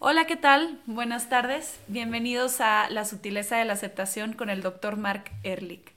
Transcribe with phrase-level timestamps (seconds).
[0.00, 0.80] Hola, ¿qué tal?
[0.86, 1.80] Buenas tardes.
[1.88, 5.92] Bienvenidos a La sutileza de la aceptación con el doctor Mark Ehrlich.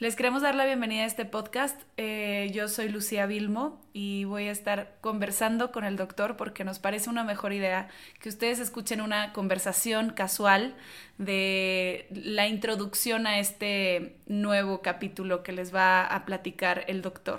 [0.00, 1.80] Les queremos dar la bienvenida a este podcast.
[1.96, 6.80] Eh, yo soy Lucía Vilmo y voy a estar conversando con el doctor porque nos
[6.80, 7.88] parece una mejor idea
[8.20, 10.74] que ustedes escuchen una conversación casual
[11.18, 17.38] de la introducción a este nuevo capítulo que les va a platicar el doctor.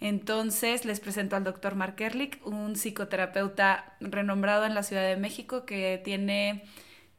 [0.00, 5.64] Entonces les presento al doctor Mark Ehrlich, un psicoterapeuta renombrado en la Ciudad de México
[5.64, 6.64] que tiene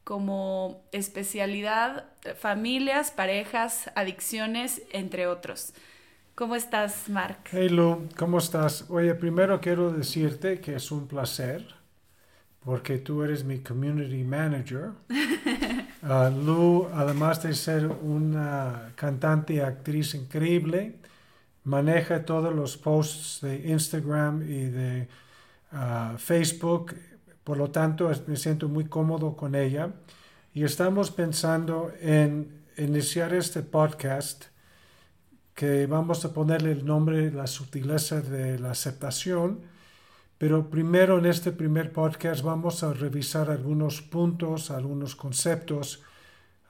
[0.04, 2.06] como especialidad
[2.38, 5.74] familias, parejas, adicciones, entre otros.
[6.34, 7.38] ¿Cómo estás, Mark?
[7.50, 8.86] Hey Lu, ¿cómo estás?
[8.88, 11.66] Oye, primero quiero decirte que es un placer
[12.64, 14.90] porque tú eres mi community manager.
[16.02, 20.97] Uh, Lu, además de ser una cantante y actriz increíble,
[21.68, 25.08] maneja todos los posts de Instagram y de
[25.72, 26.94] uh, Facebook.
[27.44, 29.92] Por lo tanto, me siento muy cómodo con ella.
[30.54, 34.46] Y estamos pensando en iniciar este podcast
[35.54, 39.60] que vamos a ponerle el nombre La sutileza de la aceptación.
[40.38, 46.02] Pero primero en este primer podcast vamos a revisar algunos puntos, algunos conceptos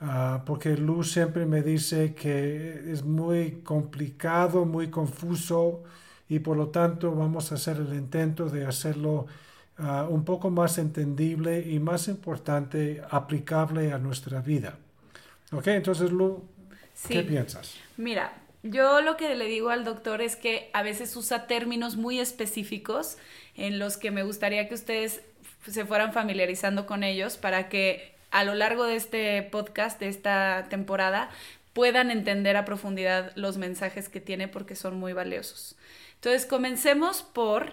[0.00, 5.82] Uh, porque Luz siempre me dice que es muy complicado, muy confuso
[6.28, 9.26] y por lo tanto vamos a hacer el intento de hacerlo
[9.78, 14.78] uh, un poco más entendible y más importante, aplicable a nuestra vida.
[15.50, 15.66] ¿Ok?
[15.68, 16.44] Entonces, Lu,
[17.08, 17.74] ¿qué piensas?
[17.96, 18.32] Mira,
[18.62, 23.16] yo lo que le digo al doctor es que a veces usa términos muy específicos
[23.56, 25.22] en los que me gustaría que ustedes
[25.66, 30.66] se fueran familiarizando con ellos para que a lo largo de este podcast, de esta
[30.68, 31.30] temporada,
[31.72, 35.76] puedan entender a profundidad los mensajes que tiene porque son muy valiosos.
[36.16, 37.72] Entonces, comencemos por,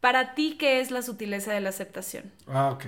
[0.00, 2.30] para ti, ¿qué es la sutileza de la aceptación?
[2.46, 2.84] Ah, ok.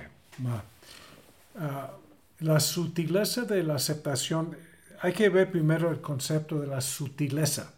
[1.59, 1.91] Ah,
[2.39, 4.55] la sutileza de la aceptación,
[5.01, 7.73] hay que ver primero el concepto de la sutileza.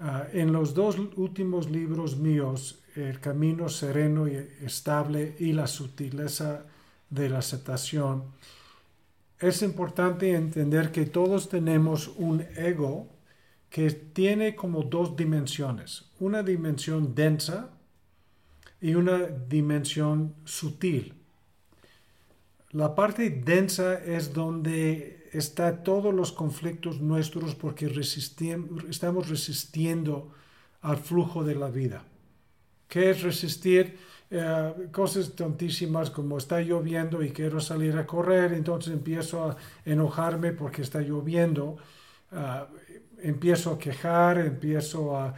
[0.00, 6.64] Ah, en los dos últimos libros míos, El Camino Sereno y Estable y la Sutileza
[7.12, 8.24] de la aceptación,
[9.38, 13.08] es importante entender que todos tenemos un ego
[13.68, 17.70] que tiene como dos dimensiones, una dimensión densa
[18.80, 21.14] y una dimensión sutil.
[22.70, 27.86] La parte densa es donde están todos los conflictos nuestros porque
[28.88, 30.32] estamos resistiendo
[30.80, 32.04] al flujo de la vida.
[32.88, 33.98] ¿Qué es resistir?
[34.34, 40.52] Eh, cosas tontísimas como está lloviendo y quiero salir a correr, entonces empiezo a enojarme
[40.52, 41.76] porque está lloviendo,
[42.30, 42.66] ah,
[43.20, 45.34] empiezo a quejar, empiezo a,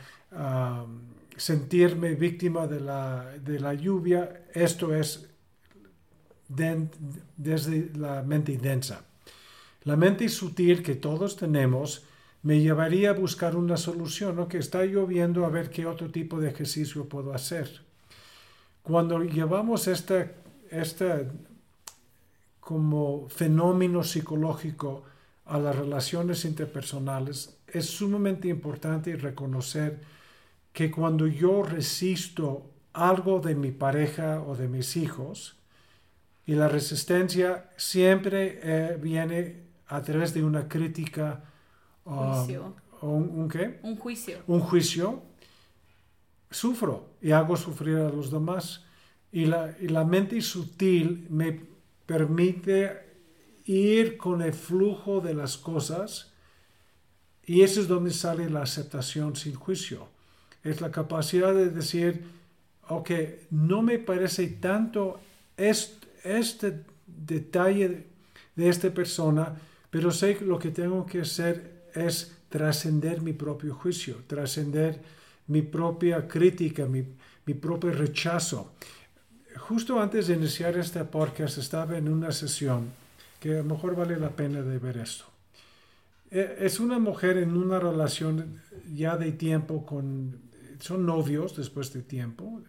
[1.36, 4.44] sentirme víctima de la, de la, lluvia.
[4.52, 5.28] Esto es
[7.36, 9.04] desde la mente densa.
[9.82, 12.04] La mente sutil que todos tenemos
[12.42, 14.46] me llevaría a buscar una solución, ¿no?
[14.46, 17.83] que está lloviendo, a ver qué otro tipo de ejercicio puedo hacer
[18.84, 20.34] cuando llevamos este,
[20.70, 21.26] este
[22.60, 25.02] como fenómeno psicológico
[25.46, 30.02] a las relaciones interpersonales, es sumamente importante reconocer
[30.72, 35.56] que cuando yo resisto algo de mi pareja o de mis hijos,
[36.46, 41.42] y la resistencia siempre eh, viene a través de una crítica
[42.04, 43.80] um, o un, ¿qué?
[43.82, 44.38] Un juicio.
[44.46, 45.22] Un juicio
[46.54, 48.84] sufro y hago sufrir a los demás.
[49.32, 51.60] Y la, y la mente sutil me
[52.06, 53.04] permite
[53.64, 56.32] ir con el flujo de las cosas
[57.46, 60.08] y eso es donde sale la aceptación sin juicio.
[60.62, 62.24] Es la capacidad de decir,
[62.88, 63.10] ok,
[63.50, 65.20] no me parece tanto
[65.56, 68.06] este, este detalle
[68.56, 69.56] de esta persona,
[69.90, 75.02] pero sé que lo que tengo que hacer es trascender mi propio juicio, trascender
[75.46, 77.04] mi propia crítica, mi,
[77.46, 78.72] mi propio rechazo.
[79.56, 82.90] Justo antes de iniciar este podcast estaba en una sesión
[83.40, 85.24] que a lo mejor vale la pena de ver esto.
[86.30, 90.40] E, es una mujer en una relación ya de tiempo con,
[90.80, 92.62] son novios después de tiempo,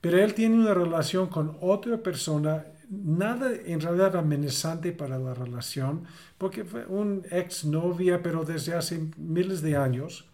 [0.00, 6.04] pero él tiene una relación con otra persona, nada en realidad amenazante para la relación,
[6.38, 10.26] porque fue un ex novia, pero desde hace miles de años.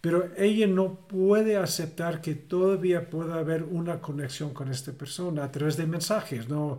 [0.00, 5.52] Pero ella no puede aceptar que todavía pueda haber una conexión con esta persona a
[5.52, 6.78] través de mensajes, no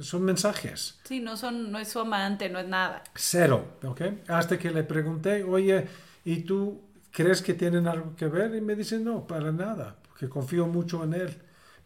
[0.00, 0.98] son mensajes.
[1.04, 3.02] Sí, no son no es su amante, no es nada.
[3.14, 4.02] Cero, ¿ok?
[4.28, 5.86] Hasta que le pregunté, "Oye,
[6.24, 10.28] ¿y tú crees que tienen algo que ver?" Y me dice, "No, para nada, porque
[10.28, 11.36] confío mucho en él."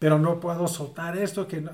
[0.03, 1.71] pero no puedo soltar esto que no.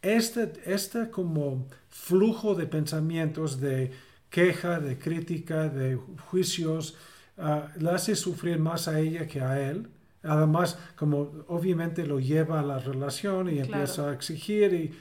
[0.00, 3.90] Este, este como flujo de pensamientos, de
[4.30, 5.98] queja, de crítica, de
[6.30, 6.94] juicios,
[7.38, 9.88] uh, le hace sufrir más a ella que a él.
[10.22, 14.94] Además, como obviamente lo lleva a la relación y empieza a exigir y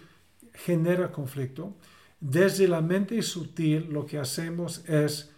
[0.54, 1.76] genera conflicto.
[2.20, 5.32] Desde la mente sutil lo que hacemos es,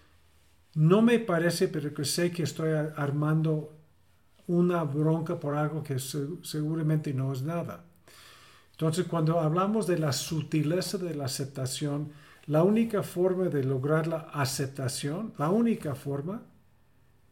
[0.75, 3.73] no me parece, pero que sé que estoy armando
[4.47, 7.83] una bronca por algo que seguramente no es nada.
[8.71, 12.11] Entonces, cuando hablamos de la sutileza de la aceptación,
[12.45, 16.41] la única forma de lograr la aceptación, la única forma,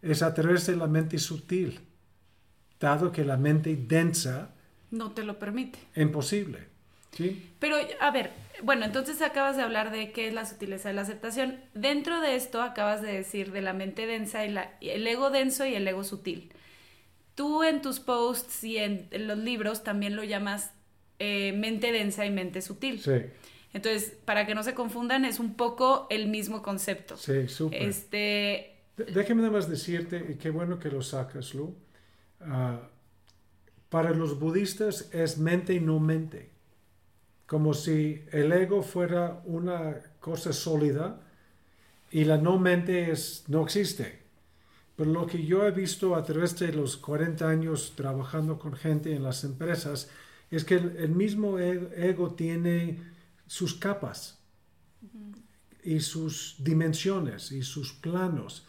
[0.02, 1.80] es a través de la mente sutil,
[2.80, 4.54] dado que la mente densa
[4.92, 5.80] no te lo permite.
[5.96, 6.60] Imposible.
[7.12, 7.52] ¿sí?
[7.60, 8.32] Pero, a ver,
[8.64, 11.60] bueno, entonces acabas de hablar de qué es la sutileza de la aceptación.
[11.74, 15.66] Dentro de esto acabas de decir de la mente densa y la, el ego denso
[15.66, 16.52] y el ego sutil.
[17.36, 20.72] Tú en tus posts y en, los libros también lo llamas
[21.20, 23.02] eh, mente densa y mente sutil.
[23.02, 23.24] Sí.
[23.74, 27.18] Entonces, para que no se confundan, es un poco el mismo concepto.
[27.18, 27.84] Sí, súper.
[27.84, 28.77] Este...
[28.98, 31.76] Déjeme nada más decirte, y qué bueno que lo sacas, Lu.
[32.42, 32.90] Ah,
[33.90, 36.50] para los budistas es mente y no mente.
[37.46, 41.22] Como si el ego fuera una cosa sólida
[42.12, 44.24] y la no mente es, no existe.
[44.96, 49.16] Pero lo que yo he visto a través de los 40 años trabajando con gente
[49.16, 50.10] en las empresas
[50.50, 53.04] es que el, mismo e, ego tiene
[53.46, 54.40] sus capas
[55.84, 58.66] y sus dimensiones y sus planos.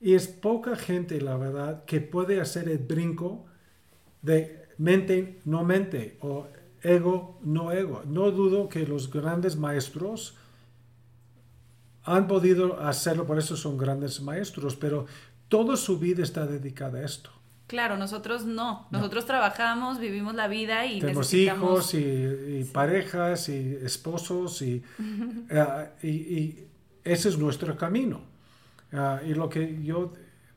[0.00, 3.44] Y es poca gente, la verdad, que puede hacer el brinco
[4.22, 6.46] de mente, no mente, o
[6.82, 8.02] ego, no ego.
[8.06, 10.36] No dudo que los grandes maestros
[12.04, 15.06] han podido hacerlo, por eso son grandes maestros, pero
[15.48, 17.30] toda su vida está dedicada a esto.
[17.66, 18.88] Claro, nosotros no.
[18.90, 24.82] Nosotros trabajamos, vivimos la vida y tenemos hijos y, parejas y esposos y,
[25.50, 26.58] eh, y,
[27.04, 28.22] ese es nuestro camino.
[28.92, 30.12] Ah, y lo que yo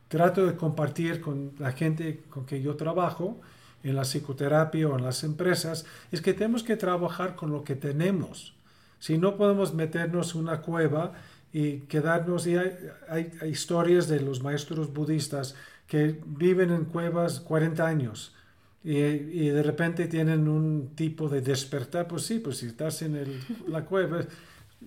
[0.08, 3.40] trato de compartir con la gente con que yo trabajo
[3.84, 7.76] en la psicoterapia o en las empresas es que tenemos que trabajar con lo que
[7.76, 8.56] tenemos.
[9.00, 11.14] Si no podemos meternos en una cueva
[11.52, 12.72] y quedarnos, y hay,
[13.10, 15.56] hay, historias de los maestros budistas
[15.88, 18.34] que viven en cuevas 40 años
[18.84, 23.16] y, y, de repente tienen un tipo de despertar, pues sí, pues si estás en
[23.16, 24.20] el, la cueva,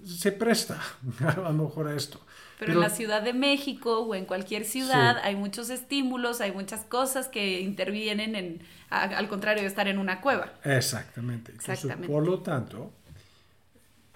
[0.05, 0.81] se presta
[1.21, 2.21] a lo mejor a esto.
[2.59, 6.85] Pero, en la Ciudad de México o en cualquier ciudad hay muchos estímulos, hay muchas
[6.85, 10.55] cosas que intervienen en, al contrario de estar en una cueva.
[10.65, 11.53] Exactamente.
[11.53, 12.09] Exactamente.
[12.09, 12.93] por lo tanto,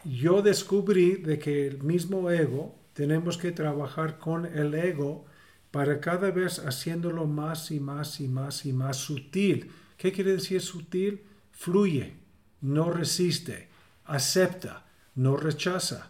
[0.05, 5.27] yo descubrí de que el mismo ego, tenemos que trabajar con el ego
[5.71, 9.71] para cada vez haciéndolo más y más y más y más sutil.
[9.97, 11.23] ¿Qué quiere decir sutil?
[11.53, 12.15] Fluye,
[12.61, 13.69] no resiste,
[14.05, 16.09] acepta, no rechaza.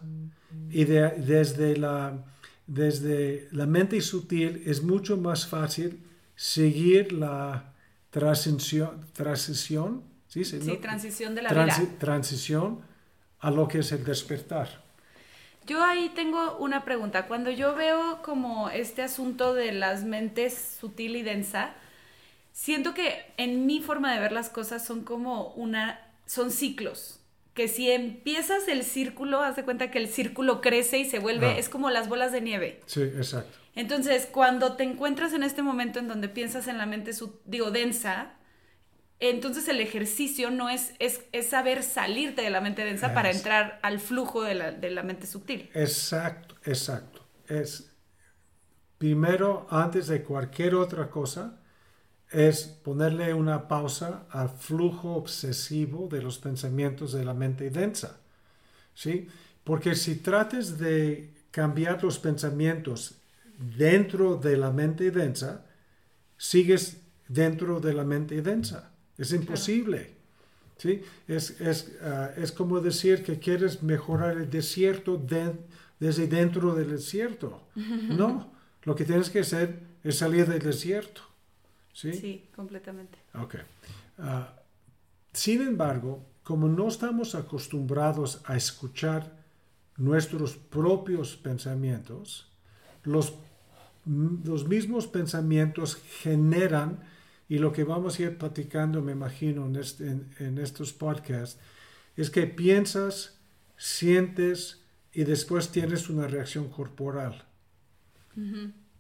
[0.71, 2.25] Y desde, la,
[2.67, 6.03] desde la mente sutil es mucho más fácil
[6.35, 7.73] seguir la
[8.11, 10.79] transición, transición ¿sí?
[10.81, 11.77] transición de la vida.
[11.99, 12.81] Transición
[13.41, 14.83] a lo que es el despertar.
[15.67, 17.27] Yo ahí tengo una pregunta.
[17.27, 21.75] Cuando yo veo como este asunto de las mentes sutil y densa,
[22.53, 27.20] siento que en mi forma de ver las cosas son como una, son ciclos.
[27.61, 31.49] Que si empiezas el círculo, haz de cuenta que el círculo crece y se vuelve,
[31.49, 31.59] ah.
[31.59, 32.81] es como las bolas de nieve.
[32.87, 33.59] Sí, exacto.
[33.75, 37.11] Entonces, cuando te encuentras en este momento en donde piensas en la mente,
[37.45, 38.33] digo, densa,
[39.19, 44.01] entonces el ejercicio no es, es, saber salirte de la mente densa para entrar al
[44.01, 45.69] flujo de la, mente sutil.
[45.75, 47.29] Exacto, exacto.
[47.47, 47.95] Es
[48.97, 51.60] primero, antes de cualquier otra cosa,
[52.31, 58.21] es ponerle una pausa al flujo obsesivo de los pensamientos de la mente densa.
[58.95, 59.29] ¿Sí?
[59.65, 63.17] Porque si trates de cambiar los pensamientos
[63.77, 65.67] dentro de la mente densa,
[66.37, 68.91] sigues dentro de la mente densa.
[69.19, 70.11] Es imposible.
[70.79, 71.03] ¿sí?
[71.29, 75.21] Es, es, ah, es, como decir que quieres mejorar el desierto
[75.99, 77.63] desde dentro del desierto.
[77.77, 78.53] No,
[78.85, 81.23] lo que tienes que hacer es salir del desierto.
[81.93, 83.19] Sí, sí completamente.
[83.35, 83.57] Ok.
[84.19, 84.55] Ah,
[85.33, 89.39] sin embargo, como no estamos acostumbrados a escuchar
[89.97, 92.51] nuestros propios pensamientos,
[93.05, 93.35] los,
[94.05, 97.01] los mismos pensamientos generan
[97.49, 101.59] y lo que vamos a ir platicando, me imagino, en, este, en, estos podcasts,
[102.17, 103.39] es que piensas,
[103.77, 107.45] sientes y después tienes una reacción corporal.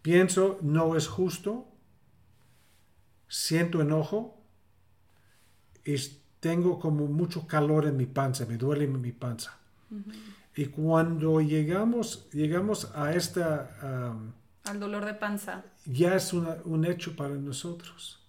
[0.03, 1.69] Pienso, no es justo,
[3.31, 4.37] siento enojo
[5.85, 5.97] y
[6.41, 9.57] tengo como mucho calor en mi panza, me duele mi panza.
[10.57, 14.13] Y cuando llegamos, llegamos a esta...
[14.65, 15.65] Al dolor de panza.
[15.87, 18.21] Ya es un hecho para nosotros.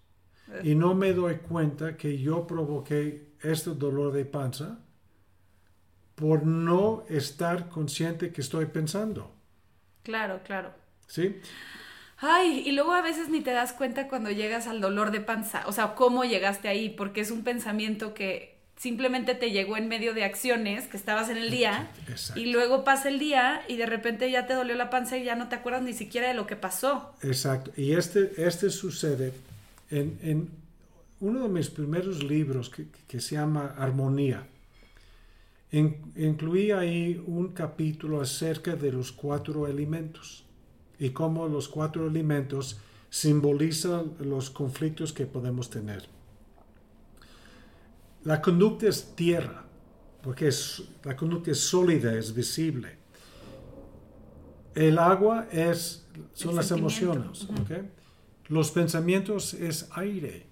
[0.63, 4.79] Y no me doy cuenta que yo provoqué este dolor de panza
[6.15, 9.33] por no estar consciente que estoy pensando.
[10.03, 10.73] Claro, claro.
[11.07, 11.41] ¿Sí?
[12.23, 15.63] Ay, y luego a veces ni te das cuenta cuando llegas al dolor de panza,
[15.65, 20.13] o sea, cómo llegaste ahí, porque es un pensamiento que simplemente te llegó en medio
[20.13, 21.91] de acciones que estabas en el día
[22.35, 25.35] y luego pasa el día y de repente ya te dolió la panza y ya
[25.35, 27.11] no te acuerdas ni siquiera de lo que pasó.
[27.23, 29.33] Exacto, y este, este sucede
[29.89, 30.49] en,
[31.19, 34.45] uno de mis primeros libros que, se llama Armonía.
[35.71, 40.43] incluí ahí un capítulo acerca de los cuatro elementos
[41.01, 42.79] y cómo los cuatro elementos
[43.09, 46.05] simbolizan los conflictos que podemos tener.
[48.23, 49.65] La conducta es tierra,
[50.21, 52.97] porque es, la conducta es sólida, es visible.
[54.75, 57.47] El agua es, son las emociones.
[58.47, 60.45] Los pensamientos es aire.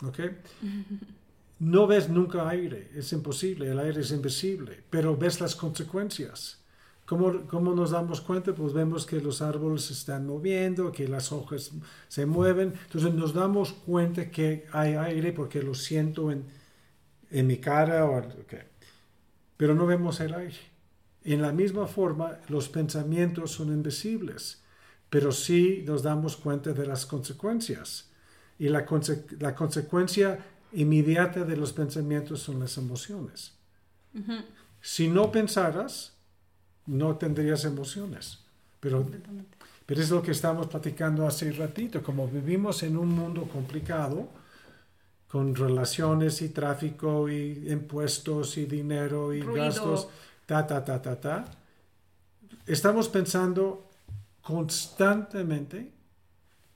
[1.60, 6.63] No ves nunca aire, es imposible, el aire es invisible, pero ves las consecuencias.
[7.06, 8.54] ¿Cómo, nos damos cuenta?
[8.54, 11.72] Pues vemos que los árboles se están moviendo, que las hojas
[12.08, 12.72] se mueven.
[12.86, 16.46] Entonces nos damos cuenta que hay aire porque lo siento en,
[17.46, 18.06] mi cara.
[18.06, 18.22] O,
[19.56, 20.56] Pero no vemos el aire.
[21.24, 24.62] En la misma forma, los pensamientos son invisibles,
[25.10, 28.10] pero sí nos damos cuenta de las consecuencias.
[28.58, 28.86] Y la,
[29.40, 30.38] la consecuencia
[30.72, 33.52] inmediata de los pensamientos son las emociones.
[34.80, 36.13] Si no pensaras,
[36.86, 38.38] no tendrías emociones.
[38.80, 39.06] Pero,
[39.86, 42.02] pero es lo que estamos platicando hace ratito.
[42.02, 44.28] Como vivimos en un mundo complicado,
[45.28, 50.08] con relaciones y tráfico y impuestos y dinero y gastos,
[50.46, 51.44] ta, ta, ta, ta, ta,
[52.66, 53.90] estamos pensando
[54.42, 55.90] constantemente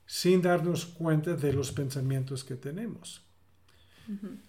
[0.05, 3.21] sin darnos cuenta de los pensamientos que tenemos.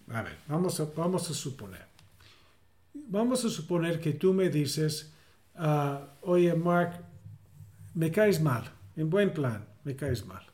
[0.09, 1.85] A ver, vamos a, vamos a suponer.
[2.93, 5.13] Vamos a suponer que tú me dices,
[5.55, 7.03] Ah, oye, Mark,
[7.93, 8.63] me caes mal,
[8.95, 10.45] en buen plan, me caes mal.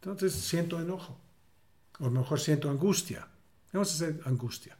[0.00, 1.18] Entonces siento enojo,
[1.98, 3.26] o mejor siento angustia.
[3.72, 4.76] Vamos a hacer angustia.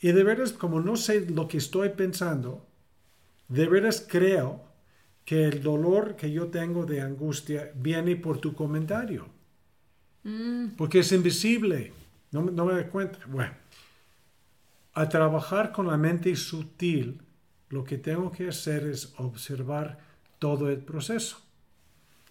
[0.00, 2.66] Y de veras, como no sé lo que estoy pensando,
[3.48, 4.64] de veras creo
[5.24, 9.26] que el dolor que yo tengo de angustia viene por tu comentario.
[10.22, 10.76] Mm.
[10.76, 11.92] Porque es invisible.
[12.30, 13.18] No, no me doy cuenta.
[13.26, 13.54] Bueno,
[14.96, 17.20] a trabajar con la mente sutil,
[17.68, 19.98] lo que tengo que hacer es observar
[20.38, 21.36] todo el proceso.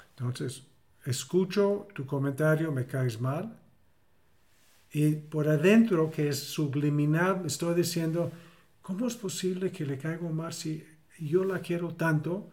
[0.09, 0.63] Entonces,
[1.05, 3.55] escucho tu comentario, me caes mal,
[4.91, 8.31] y por adentro, que es subliminal, estoy diciendo,
[8.81, 10.83] ¿cómo es posible que le caigo mal si
[11.19, 12.49] yo la quiero tanto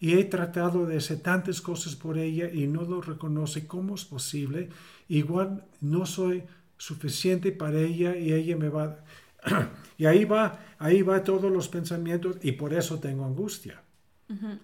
[0.00, 3.68] y he tratado de hacer tantas cosas por ella y no lo reconoce?
[3.68, 4.70] ¿Cómo es posible?
[5.08, 6.42] Igual no soy
[6.76, 8.98] suficiente para ella y ella me va...
[9.98, 13.82] y ahí va, ahí va todos los pensamientos y por eso tengo angustia.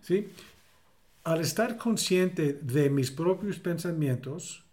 [0.00, 0.28] ¿Sí?
[1.25, 4.64] Al estar consciente de mis propios pensamientos,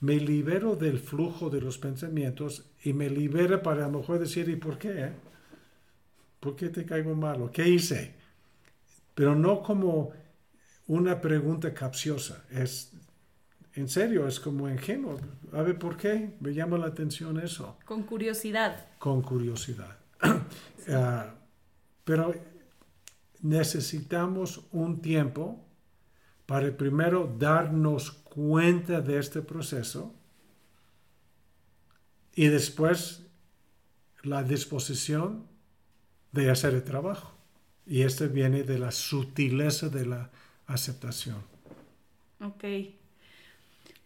[0.00, 4.48] me libero del flujo de los pensamientos y me libera para a lo mejor decir,
[4.48, 5.10] ¿y por qué?
[6.40, 7.52] ¿Por qué te caigo malo?
[7.52, 8.14] ¿Qué hice?
[9.14, 10.12] Pero no como
[10.86, 12.44] una pregunta capciosa.
[12.50, 12.89] Es,
[13.74, 15.18] en serio, es como ingenuo.
[15.52, 16.34] A ver, ¿por qué?
[16.40, 17.78] Me llama la atención eso.
[17.84, 18.86] Con curiosidad.
[18.98, 19.96] Con curiosidad.
[20.88, 21.34] Ah,
[22.04, 22.34] pero
[23.42, 25.64] necesitamos un tiempo
[26.46, 30.12] para primero darnos cuenta de este proceso
[32.34, 33.26] y después
[34.22, 35.46] la disposición
[36.32, 37.32] de hacer el trabajo.
[37.86, 40.30] Y este viene de la sutileza de la
[40.66, 41.42] aceptación.
[42.40, 42.64] Ok.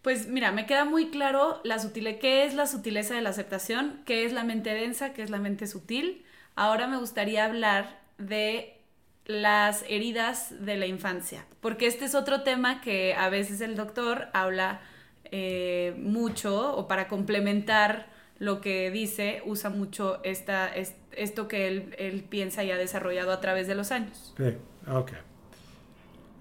[0.05, 4.03] Pues mira, me queda muy claro la sutileza, qué es la sutileza de la aceptación,
[4.05, 6.23] qué es la mente densa, qué es la mente sutil.
[6.55, 8.77] Ahora me gustaría hablar de
[9.25, 14.27] las heridas de la infancia, porque este es otro tema que a veces el doctor
[14.33, 14.79] habla
[15.31, 18.05] eh, mucho o para complementar
[18.37, 20.71] lo que dice, usa mucho esta,
[21.13, 24.35] esto que él, piensa y ha desarrollado a través de los años.
[24.37, 24.55] Sí,
[24.87, 25.13] ok.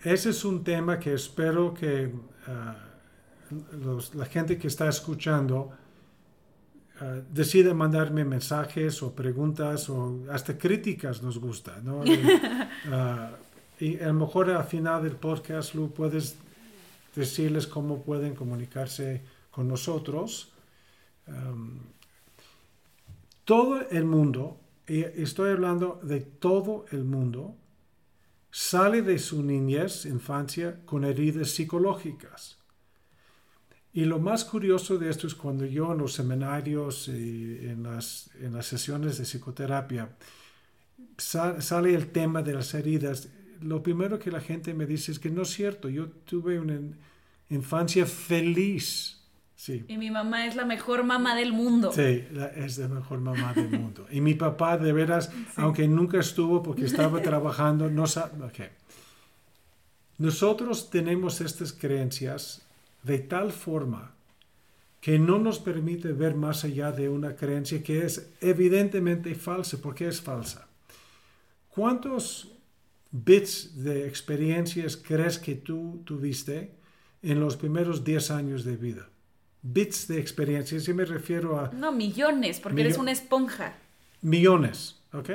[0.05, 2.13] Ese es un tema que espero que...
[3.73, 5.71] Ah, la gente que está escuchando
[7.01, 12.05] uh, decide mandarme mensajes o preguntas o hasta críticas nos gusta, ¿no?
[12.07, 13.45] y, uh,
[13.81, 16.37] y a lo mejor al final del podcast, Lu, puedes
[17.15, 20.53] decirles cómo pueden comunicarse con nosotros.
[21.27, 21.81] Um,
[23.45, 27.55] todo el mundo, y estoy hablando de todo el mundo,
[28.51, 32.59] sale de su niñez, infancia, con heridas psicológicas.
[33.95, 38.29] Y lo más curioso de esto es cuando yo en los seminarios y en las,
[38.41, 40.09] en las sesiones de psicoterapia
[41.17, 43.29] sale el tema de las heridas,
[43.61, 46.81] lo primero que la gente me dice es que no es cierto, yo tuve una
[47.51, 49.21] infancia feliz.
[49.55, 49.85] Sí.
[49.87, 51.93] Y mi mamá es la mejor mamá del mundo.
[51.93, 52.25] Sí,
[52.57, 54.07] es la mejor mamá del mundo.
[54.11, 58.45] Y mi papá, de veras, aunque nunca estuvo porque estaba trabajando, no sabe.
[58.45, 58.69] Okay.
[60.19, 62.67] Nosotros tenemos estas creencias
[63.05, 64.15] de tal forma
[65.01, 69.77] que no nos permite ver más allá de una creencia que es evidentemente falsa.
[69.77, 70.67] ¿Por qué es falsa?
[71.69, 72.51] ¿Cuántos
[73.11, 76.71] bits de experiencias crees que tú tuviste
[77.23, 79.07] en los primeros 10 años de vida?
[79.61, 81.71] Bits de experiencias, yo me refiero a...
[81.73, 83.75] No, millones, porque eres una esponja.
[84.23, 85.31] Millones, ¿ok?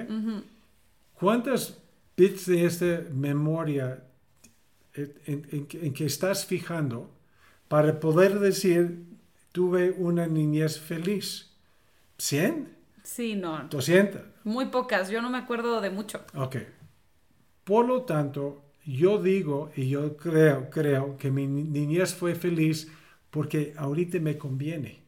[1.14, 1.78] ¿Cuántos
[2.18, 4.04] bits de esta memoria
[4.96, 7.19] en, que estás fijando
[7.70, 9.06] para poder decir,
[9.54, 11.52] tuve una niñez feliz?
[12.18, 12.68] ¿100?
[13.04, 13.70] Sí, no.
[13.70, 14.24] ¿200?
[14.44, 16.22] Muy pocas, yo no me acuerdo de mucho.
[16.36, 16.58] Ok.
[17.64, 22.92] Por lo tanto, yo digo y yo creo, creo que mi niñez fue feliz
[23.30, 25.00] porque ahorita me conviene.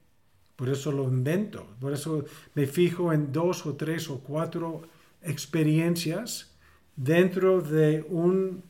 [0.56, 1.66] Por eso lo invento.
[1.80, 4.84] Por eso me fijo en dos o tres o cuatro
[5.24, 6.52] experiencias
[6.96, 8.64] dentro de un,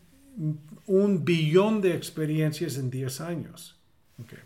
[0.87, 3.80] un billón de experiencias en 10 años.
[4.23, 4.39] Okay.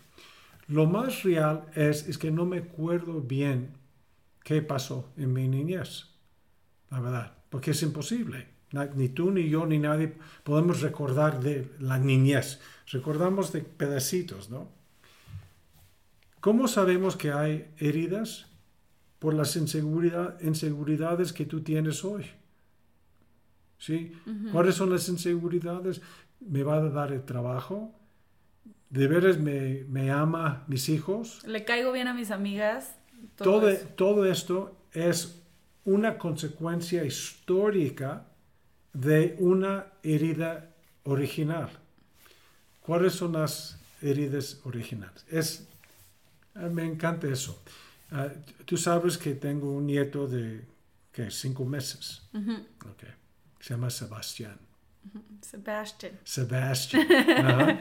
[0.68, 3.74] Lo más real es, es que no me acuerdo bien
[4.42, 6.06] qué pasó en mi niñez.
[6.90, 7.32] La verdad.
[7.50, 8.48] Porque es imposible.
[8.94, 12.60] Ni tú, ni yo, ni nadie podemos recordar de la niñez.
[12.90, 14.68] Recordamos de pedacitos, ¿no?
[16.40, 18.46] ¿Cómo sabemos que hay heridas?
[19.18, 22.26] Por las inseguridades que tú tienes hoy.
[23.78, 24.12] ¿Sí?
[24.52, 26.02] ¿Cuáles son las inseguridades?
[26.40, 27.95] ¿Me va a dar el trabajo?
[28.96, 31.42] ¿De veras me, me ama mis hijos?
[31.46, 32.94] ¿Le caigo bien a mis amigas?
[33.36, 35.42] Todo, todo esto es
[35.84, 38.24] una consecuencia histórica
[38.94, 40.70] de una herida
[41.04, 41.68] original.
[42.80, 45.26] ¿Cuáles son las heridas originales?
[45.28, 45.68] Es,
[46.54, 47.62] ah, me encanta eso.
[48.10, 48.28] Ah,
[48.64, 50.64] tú sabes que tengo un nieto de
[51.12, 51.30] ¿qué?
[51.30, 52.22] cinco meses.
[53.60, 54.58] Se llama Sebastián.
[55.42, 56.18] Sebastián.
[56.24, 57.80] Sebastián.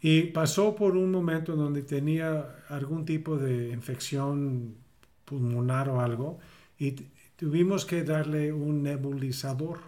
[0.00, 4.76] Y pasó por un momento donde tenía algún tipo de infección
[5.24, 6.38] pulmonar o algo
[6.78, 6.96] y
[7.36, 9.78] tuvimos que darle un nebulizador.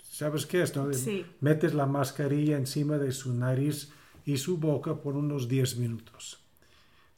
[0.00, 0.74] ¿Sabes qué es?
[0.76, 0.88] No?
[1.40, 3.92] Metes la mascarilla encima de su nariz
[4.24, 6.40] y su boca por unos 10 minutos.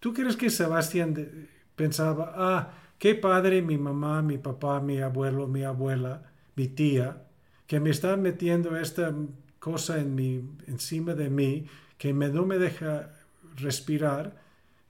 [0.01, 5.63] ¿Tú crees que Sebastián pensaba, ah, qué padre mi mamá, mi papá, mi abuelo, mi
[5.63, 7.25] abuela, mi tía,
[7.67, 9.15] que me están metiendo esta
[9.59, 11.67] cosa en mi, encima de mí,
[11.99, 13.11] que me, no me deja
[13.57, 14.37] respirar,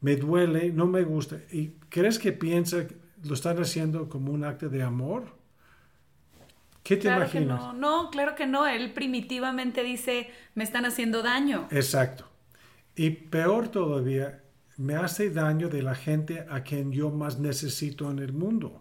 [0.00, 1.38] me duele, no me gusta.
[1.50, 2.86] ¿Y crees que piensa
[3.24, 5.36] lo están haciendo como un acto de amor?
[6.82, 7.60] ¿Qué te imaginas?
[7.60, 7.72] no.
[7.72, 8.66] no, claro que no.
[8.66, 11.68] Él primitivamente dice, me están haciendo daño.
[11.70, 12.26] Exacto.
[12.94, 14.42] Y peor todavía,
[14.76, 18.80] me hace daño de la gente a quien yo más necesito en el mundo.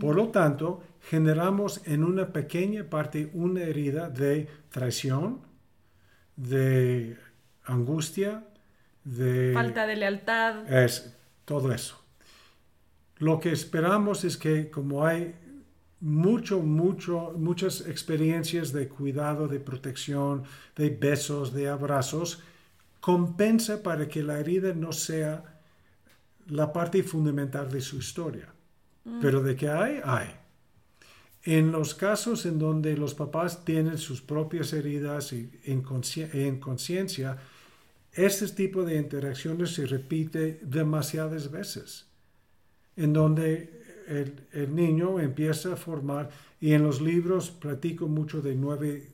[0.00, 5.40] Por lo tanto, generamos en una pequeña parte una herida de traición,
[6.36, 7.18] de
[7.64, 8.44] angustia,
[9.04, 9.52] de...
[9.54, 10.72] Falta de lealtad.
[10.72, 12.02] Es todo eso.
[13.18, 15.34] Lo que esperamos es que como hay
[16.00, 20.44] mucho, mucho, muchas experiencias de cuidado, de protección,
[20.76, 22.42] de besos, de abrazos,
[23.00, 25.60] compensa para que la herida no sea
[26.48, 28.48] la parte fundamental de su historia.
[29.04, 29.20] Mm.
[29.20, 30.28] Pero de que hay, hay.
[31.46, 35.80] En los casos en donde los papás tienen sus propias heridas y en
[36.60, 37.38] conciencia,
[38.12, 42.06] este tipo de interacciones se repite demasiadas veces
[42.96, 43.76] en donde
[44.08, 46.30] el, niño empieza a formar,
[46.60, 49.12] y en los libros platico mucho de nueve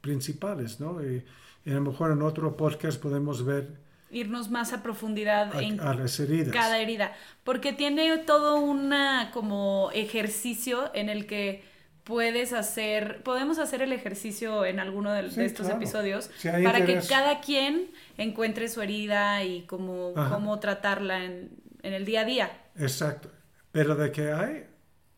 [0.00, 1.02] principales, ¿no?
[1.02, 1.24] Y,
[1.66, 6.52] a lo mejor en otro podcast podemos ver irnos más a profundidad en las heridas.
[6.52, 7.12] cada herida,
[7.44, 11.62] porque tiene todo una como ejercicio en el que
[12.04, 17.90] puedes hacer, podemos hacer el ejercicio en alguno de, estos episodios para que cada quien
[18.16, 21.50] encuentre su herida y cómo, cómo tratarla en,
[21.82, 22.50] en el día a día.
[22.76, 23.30] Exacto.
[23.72, 24.66] Pero de que hay,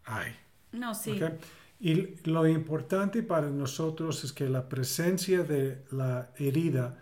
[0.05, 0.37] hay.
[0.73, 1.21] No, sí.
[1.79, 6.99] Y lo importante para nosotros es que la presencia de la herida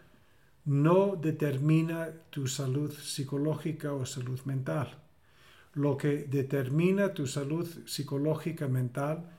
[0.68, 4.98] no determina tu salud psicológica o salud mental.
[5.72, 9.30] Lo que determina tu salud psicológica mental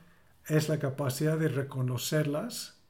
[0.48, 2.80] es la capacidad de reconocerlas,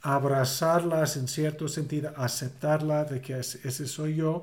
[0.00, 4.42] abrazarlas en cierto sentido, aceptarlas de que ese soy yo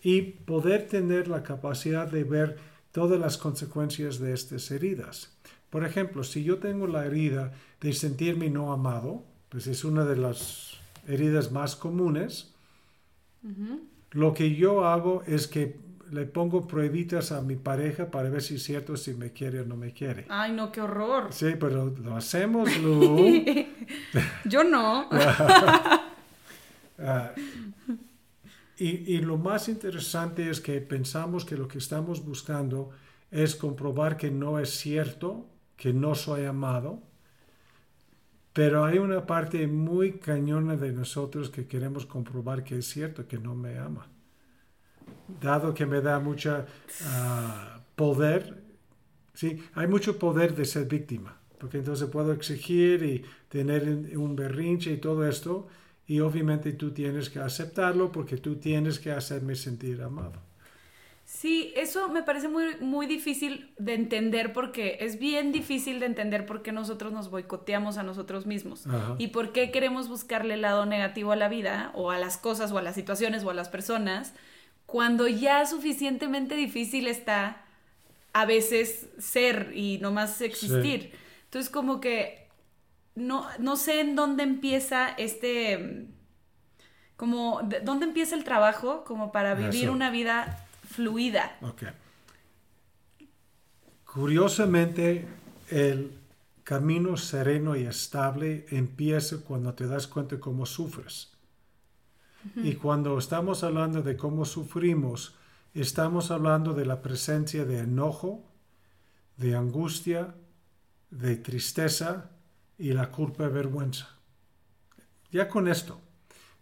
[0.00, 2.56] y poder tener la capacidad de ver
[2.92, 5.36] todas las consecuencias de estas heridas.
[5.70, 10.16] Por ejemplo, si yo tengo la herida de sentirme no amado, pues es una de
[10.16, 10.69] las
[11.10, 12.54] heridas más comunes,
[14.12, 15.76] lo que yo hago es que
[16.10, 19.64] le pongo pruebitas a mi pareja para ver si es cierto si me quiere o
[19.64, 20.26] no me quiere.
[20.28, 21.28] Ay, no, qué horror.
[21.30, 23.44] Sí, pero lo hacemos, Lu.
[24.44, 25.08] yo no.
[27.02, 27.32] Ah,
[28.76, 32.90] y, y, lo más interesante es que pensamos que lo que estamos buscando
[33.30, 35.46] es comprobar que no es cierto,
[35.78, 37.02] que no soy amado,
[38.52, 43.38] pero hay una parte muy cañona de nosotros que queremos comprobar que es cierto, que
[43.38, 44.08] no me ama
[45.40, 46.64] dado que me da mucho
[47.06, 48.62] ah, poder,
[49.34, 49.62] ¿sí?
[49.74, 54.96] hay mucho poder de ser víctima, porque entonces puedo exigir y tener un berrinche y
[54.96, 55.68] todo esto,
[56.06, 60.49] y obviamente tú tienes que aceptarlo porque tú tienes que hacerme sentir amado.
[61.40, 66.44] Sí, eso me parece muy, muy difícil de entender porque es bien difícil de entender
[66.44, 68.84] por qué nosotros nos boicoteamos a nosotros mismos
[69.16, 72.72] y por qué queremos buscarle el lado negativo a la vida o a las cosas
[72.72, 74.34] o a las situaciones o a las personas
[74.84, 77.64] cuando ya suficientemente difícil está
[78.34, 81.12] a veces ser y no más existir.
[81.44, 82.48] Entonces como que
[83.14, 86.06] no, no sé en dónde empieza este,
[87.16, 91.56] como, ¿dónde empieza el trabajo como para vivir una vida fluida?
[91.62, 91.84] Ok.
[94.04, 95.26] Curiosamente,
[95.68, 96.12] el
[96.64, 101.32] camino sereno y estable empieza cuando te das cuenta de cómo sufres.
[102.56, 105.34] Y cuando estamos hablando de cómo sufrimos,
[105.74, 108.44] estamos hablando de la presencia de enojo,
[109.36, 110.34] de angustia,
[111.10, 112.30] de tristeza
[112.78, 114.08] y la culpa y vergüenza.
[115.30, 116.00] Ya con esto,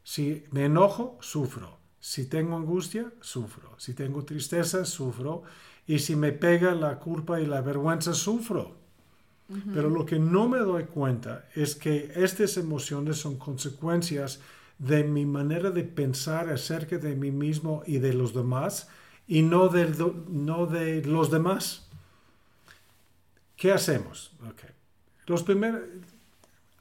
[0.03, 1.78] si me enojo, sufro.
[2.01, 3.75] Si tengo angustia, sufro.
[3.79, 5.43] Si tengo tristeza, sufro.
[5.87, 8.77] Y si me pega la culpa y la vergüenza, sufro.
[9.73, 14.41] Pero lo que no me doy cuenta es que estas emociones son consecuencias
[14.79, 18.89] de mi manera de pensar acerca de mí mismo y de los demás
[19.27, 19.89] y no de,
[20.29, 21.89] no de los demás.
[23.57, 24.33] ¿Qué hacemos?
[25.27, 25.81] Los primeros,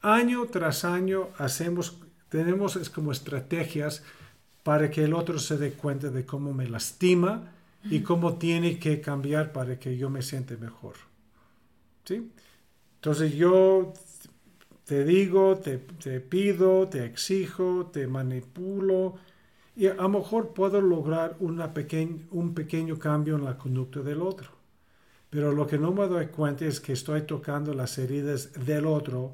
[0.02, 1.98] año tras año hacemos,
[2.30, 4.04] tenemos es como estrategias
[4.68, 7.54] para que el otro se dé cuenta de cómo me lastima
[7.86, 10.96] y cómo tiene que cambiar para que yo me siente mejor.
[12.04, 12.30] ¿Sí?
[12.96, 13.94] Entonces yo
[14.84, 15.78] te digo, te,
[16.20, 19.16] pido, te exijo, te manipulo
[19.74, 21.74] y a lo mejor puedo lograr una
[22.32, 24.50] un pequeño cambio en la conducta del otro.
[25.30, 29.32] Pero lo que no me doy cuenta es que estoy tocando las heridas del otro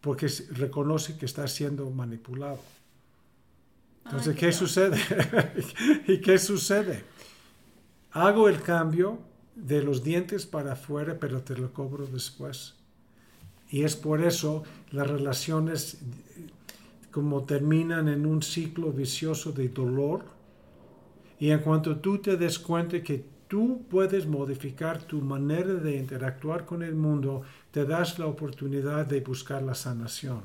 [0.00, 2.60] porque reconoce que está siendo manipulado.
[4.04, 4.98] Entonces, ¿qué sucede?
[6.06, 7.04] ¿Y qué sucede?
[8.12, 9.18] Hago el cambio
[9.54, 12.74] de los dientes para afuera, pero te lo cobro después.
[13.70, 15.98] Y es por eso las relaciones
[17.10, 20.24] como terminan en un ciclo vicioso de dolor.
[21.38, 26.64] Y en cuanto tú te des cuenta que tú puedes modificar tu manera de interactuar
[26.64, 30.42] con el mundo, te das la oportunidad de buscar la sanación.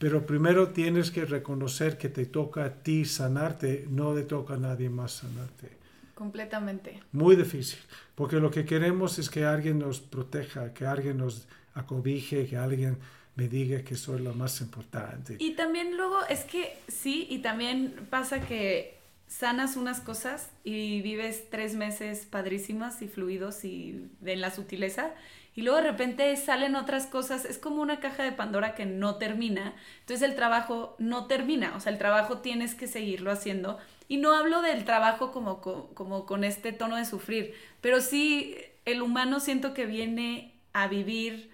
[0.00, 4.56] Pero primero tienes que reconocer que te toca a ti sanarte, no le toca a
[4.56, 5.68] nadie más sanarte.
[6.14, 7.02] Completamente.
[7.12, 7.78] Muy difícil,
[8.14, 12.96] porque lo que queremos es que alguien nos proteja, que alguien nos acobije, que alguien
[13.36, 15.36] me diga que soy lo más importante.
[15.38, 21.44] Y también luego es que sí, y también pasa que sanas unas cosas y vives
[21.50, 25.12] tres meses padrísimas y fluidos y en la sutileza
[25.54, 29.16] y luego de repente salen otras cosas, es como una caja de Pandora que no
[29.16, 34.16] termina, entonces el trabajo no termina, o sea, el trabajo tienes que seguirlo haciendo y
[34.16, 39.74] no hablo del trabajo como, con este tono de sufrir, pero sí el humano siento
[39.74, 41.50] que viene a vivir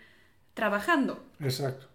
[0.55, 1.23] trabajando.
[1.41, 1.87] Exacto.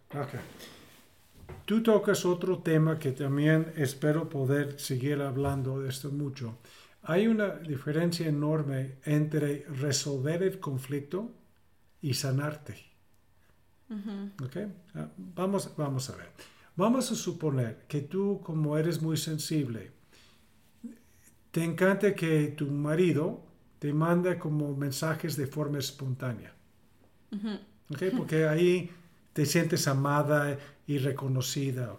[1.66, 6.58] Tú tocas otro tema que también espero poder seguir hablando de esto mucho.
[7.04, 11.32] Hay una diferencia enorme entre resolver el conflicto
[12.02, 12.76] y sanarte.
[14.44, 14.68] okay?
[14.96, 16.30] Ah, vamos, vamos a ver.
[16.76, 19.92] Vamos a suponer que tú, como eres muy sensible,
[21.52, 23.44] te encanta que tu marido
[23.80, 26.54] te manda como mensajes de forma espontánea.
[28.16, 28.90] Porque ahí
[29.34, 31.98] te sientes amada y reconocida.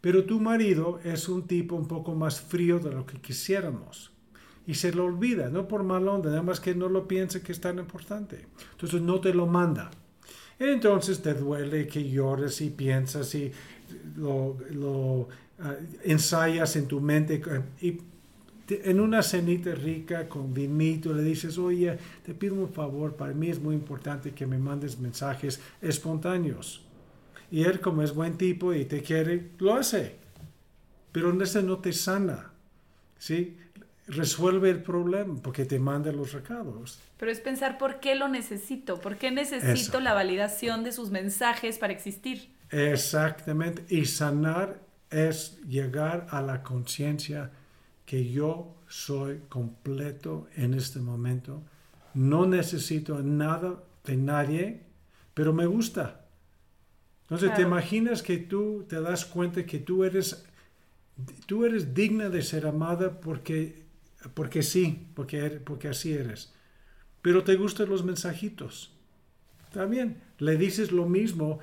[0.00, 4.11] Pero tu marido es un tipo un poco más frío de lo que quisiéramos.
[4.66, 7.52] Y se lo olvida, no por mal onda, nada más que no lo piense que
[7.52, 8.46] es tan importante.
[8.72, 9.90] Entonces no te lo manda.
[10.58, 13.50] Entonces te duele que llores y piensas y
[14.16, 15.28] lo, lo
[15.60, 17.42] ah, ensayas en tu mente
[17.80, 17.98] y
[18.68, 23.48] en una cenita rica con vinito le dices, oye, te pido un favor, para mí
[23.48, 26.82] es muy importante que me mandes mensajes espontáneos.
[27.50, 30.16] Y él como es buen tipo y te quiere, lo hace.
[31.10, 32.52] Pero ese no te sana.
[33.18, 33.56] ¿sí?
[34.08, 36.98] Resuelve el problema porque te manda los recados.
[37.18, 41.78] Pero es pensar por qué lo necesito, por qué necesito la validación de sus mensajes
[41.78, 42.50] para existir.
[42.70, 43.84] Exactamente.
[43.94, 47.50] Y sanar es llegar a la conciencia
[48.04, 51.62] que yo soy completo en este momento.
[52.14, 54.80] No necesito nada de nadie,
[55.34, 56.26] pero me gusta.
[57.22, 60.44] Entonces, ¿te imaginas que tú te das cuenta que tú eres,
[61.46, 63.81] tú eres digna de ser amada porque,
[64.34, 66.54] porque sí, porque, er, porque así eres?
[67.20, 68.92] Pero te gustan los mensajitos.
[69.72, 71.60] También le dices lo mismo,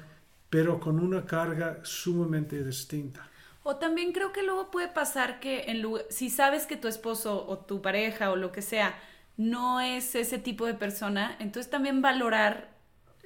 [0.50, 3.30] pero con una carga sumamente distinta.
[3.64, 7.60] O también creo que luego puede pasar que en si sabes que tu esposo o
[7.60, 8.98] tu pareja o lo que sea
[9.38, 12.70] no es ese tipo de persona, entonces también valorar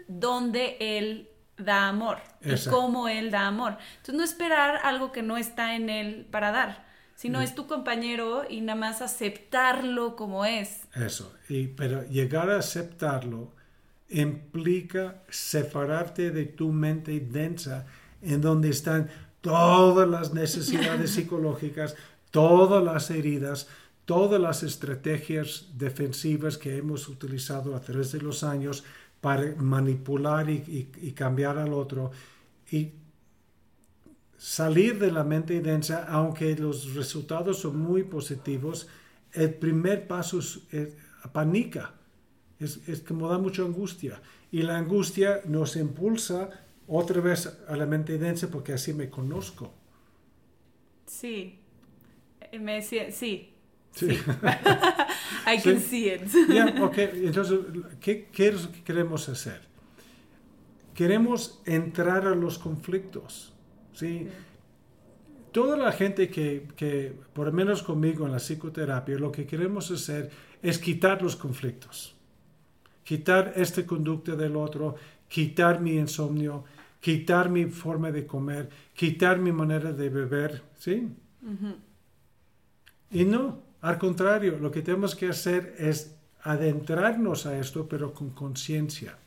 [0.08, 3.78] dónde él da amor y cómo él da amor.
[3.98, 6.86] Entonces no esperar algo que no está en él para dar,
[7.24, 10.82] sino es tu compañero y nada más aceptarlo como es.
[10.94, 13.54] Eso, y, pero llegar a aceptarlo
[14.10, 17.86] implica separarte de tu mente densa
[18.22, 19.10] en donde están
[19.40, 21.96] todas las necesidades psicológicas,
[22.30, 23.70] todas las heridas,
[24.04, 28.84] todas las estrategias defensivas que hemos utilizado a través de los años
[29.22, 32.12] para manipular y, cambiar al otro.
[32.70, 32.92] Y
[34.44, 38.90] salir de la mente densa, aunque los resultados son muy positivos,
[39.32, 40.98] el primer paso es,
[41.32, 41.94] panica,
[42.60, 46.50] es, es como da mucha angustia y la angustia nos impulsa
[46.90, 49.74] otra vez a la mente densa porque así me conozco.
[51.06, 51.58] Sí,
[52.52, 53.50] eh, me, sí, sí.
[55.48, 56.22] I can see it.
[56.50, 57.60] Entonces,
[58.02, 58.54] ¿qué, ¿qué,
[58.84, 59.62] queremos hacer?
[60.94, 63.53] Queremos entrar a los conflictos.
[63.94, 64.28] ¿Sí?
[65.52, 69.92] Toda la gente que, que, por lo menos conmigo en la psicoterapia, lo que queremos
[69.92, 72.16] hacer es quitar los conflictos.
[73.04, 74.96] Quitar esta conducta del otro,
[75.28, 76.64] quitar mi insomnio,
[77.00, 81.10] quitar mi forma de comer, quitar mi manera de beber, ¿sí?
[83.12, 88.30] Y no, al contrario, lo que tenemos que hacer es adentrarnos a esto, pero con
[88.30, 89.18] conciencia.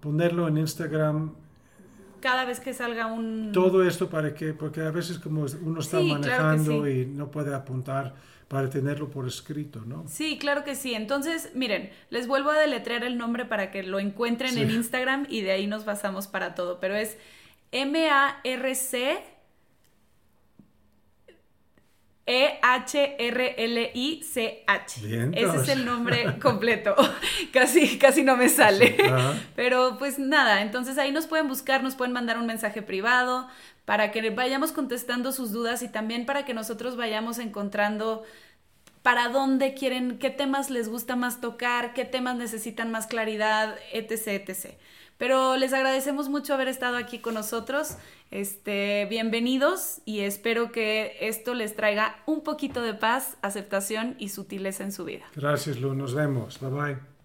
[0.00, 1.34] ponerlo en Instagram?
[2.20, 3.52] Cada vez que salga un...
[3.52, 8.14] Todo esto para que, porque a veces como uno está manejando y no puede apuntar
[8.48, 10.04] para tenerlo por escrito, ¿no?
[10.06, 10.94] Sí, claro que sí.
[10.94, 15.40] Entonces, miren, les vuelvo a deletrear el nombre para que lo encuentren en Instagram y
[15.40, 17.18] de ahí nos basamos para todo, pero es
[17.72, 19.35] M-A-R-C
[22.26, 23.30] e-H-R-L-I-C-H.
[25.32, 26.96] Ese es el nombre completo.
[27.52, 28.96] casi, casi no me sale.
[29.54, 33.48] Pero pues nada, entonces ahí nos pueden buscar, nos pueden mandar un mensaje privado
[33.84, 38.24] para que vayamos contestando sus dudas y también para que nosotros vayamos encontrando
[39.02, 44.26] para dónde quieren, qué temas les gusta más tocar, qué temas necesitan más claridad, etc,
[44.26, 44.74] etc.
[45.18, 47.96] Pero les agradecemos mucho haber estado aquí con nosotros.
[48.30, 54.84] Este, bienvenidos y espero que esto les traiga un poquito de paz, aceptación y sutileza
[54.84, 55.24] en su vida.
[55.34, 55.94] Gracias, Lu.
[55.94, 56.60] Nos vemos.
[56.60, 57.15] Bye bye.